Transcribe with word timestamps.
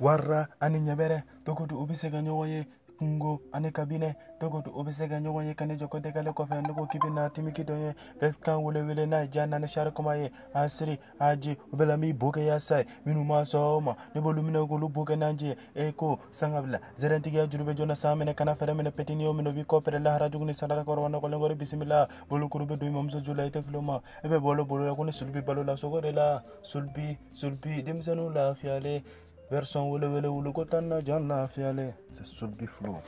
warra 0.00 0.48
ani 0.60 0.78
ɲɛbɛrɛ 0.78 1.22
togodu 1.44 1.76
u 1.82 1.86
bɛ 1.86 1.94
se 1.94 2.10
ka 2.10 2.18
ɲɔgɔn 2.18 2.48
ye 2.48 2.66
kungo 2.98 3.40
ani 3.52 3.70
kabinɛ 3.70 4.14
togodu 4.40 4.70
u 4.74 4.82
bɛ 4.84 4.92
se 4.92 5.08
ka 5.08 5.16
ɲɔgɔn 5.16 5.46
ye 5.46 5.54
ka 5.54 5.64
ne 5.66 5.76
jɔ 5.76 5.88
dɛgɛle 5.88 6.32
kɔfɛ 6.32 6.66
ne 6.66 6.72
ko 6.74 6.86
k'i 6.86 7.10
na 7.12 7.28
timiki 7.28 7.64
dɔ 7.64 7.76
ye 7.76 7.94
fɛskan 8.20 8.62
wele 8.62 8.82
wele 8.86 9.06
n'a 9.06 9.22
ye 9.22 9.28
ja 9.32 9.46
naani 9.46 9.68
sari 9.68 9.90
kɔma 9.90 10.16
ye 10.16 10.30
a 10.54 10.68
siri 10.68 10.98
a 11.20 11.36
ji 11.36 11.56
u 11.72 11.76
bɛ 11.76 11.86
la 11.86 11.96
min 11.96 12.16
bo 12.16 12.30
kɛ 12.30 12.44
ya 12.46 12.58
sa 12.58 12.78
ye 12.78 12.86
minnu 13.04 13.24
ma 13.24 13.42
sɔn 13.42 13.60
o 13.60 13.80
ma 13.80 13.96
ne 14.14 14.20
b'olu 14.20 14.42
minɛ 14.42 14.66
k'olu 14.68 14.88
bo 14.92 15.04
kɛ 15.04 15.16
n'an 15.16 15.36
ji 15.36 15.46
ye 15.46 15.56
e 15.74 15.92
ko 15.92 16.18
sanga 16.30 16.62
bila 16.62 16.80
zɛrɛntigiya 16.98 17.48
juru 17.48 17.64
bɛ 17.64 17.76
jɔnna 17.76 17.96
san 17.96 18.18
minɛ 18.18 18.34
kana 18.34 18.54
fɛrɛ 18.54 18.74
minɛ 18.76 18.90
petini 18.92 19.26
o 19.26 19.32
minɛ 19.32 19.48
u 19.48 19.52
b'i 19.52 19.64
kɔpɛrɛ 19.64 20.02
lahara 20.02 20.30
jugu 20.30 20.44
ni 20.44 20.52
sarara 20.54 20.84
kɔrɔ 20.84 21.08
nɔgɔlenkɔrɔ 21.08 21.54
bisimila 21.56 22.08
bolokuru 22.28 22.66
bɛ 22.66 22.78
don 22.78 22.88
i 22.88 22.92
mamuso 22.92 23.20
ju 23.22 23.34
la 23.34 23.44
i 23.44 23.50
tɛ 23.50 23.62
filo 23.62 23.82
ma 23.82 24.00
e 24.24 24.28
bɛ 24.28 24.40
balo 24.40 24.64
bolo 24.64 24.86
la 24.86 24.94
ko 24.94 25.04
ni 25.04 25.12
sulubi 25.12 25.42
balo 25.44 25.62
la 25.64 25.76
sogo 25.76 26.00
de 26.00 26.12
la 26.12 26.42
sulubi 26.62 27.16
sulubi 27.32 27.82
denmisɛnninw 27.82 28.32
lafiyalen 28.32 29.02
version 29.50 29.90
welewelewulu 29.90 30.52
ko 30.52 30.64
tan 30.64 30.88
na 30.88 31.00
jan 31.00 31.28
lafiyale 31.28 31.94
c'est 32.12 32.26
solbi 32.26 32.66
flow 32.66 32.98